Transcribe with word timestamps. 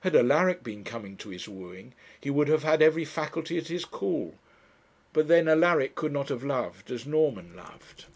Had 0.00 0.16
Alaric 0.16 0.62
been 0.62 0.82
coming 0.82 1.18
to 1.18 1.28
his 1.28 1.46
wooing, 1.46 1.92
he 2.18 2.30
would 2.30 2.48
have 2.48 2.62
had 2.62 2.80
every 2.80 3.04
faculty 3.04 3.58
at 3.58 3.68
his 3.68 3.84
call. 3.84 4.38
But 5.12 5.28
then 5.28 5.46
Alaric 5.46 5.94
could 5.94 6.10
not 6.10 6.30
have 6.30 6.42
loved 6.42 6.90
as 6.90 7.04
Norman 7.04 7.54
loved. 7.54 8.06